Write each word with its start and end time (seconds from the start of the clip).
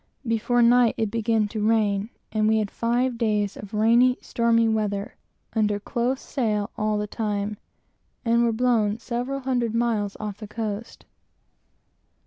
Before 0.25 0.63
night 0.63 0.95
it 0.97 1.11
began 1.11 1.47
to 1.49 1.61
rain; 1.63 2.09
and 2.31 2.47
we 2.47 2.57
had 2.57 2.71
five 2.71 3.19
days 3.19 3.55
of 3.55 3.71
rainy, 3.75 4.17
stormy 4.19 4.67
weather, 4.67 5.15
under 5.53 5.79
close 5.79 6.21
sail 6.21 6.71
all 6.75 6.97
the 6.97 7.05
time, 7.05 7.57
and 8.25 8.43
were 8.43 8.51
blown 8.51 8.97
several 8.97 9.41
hundred 9.41 9.75
miles 9.75 10.17
off 10.19 10.37
the 10.39 10.47
coast. 10.47 11.05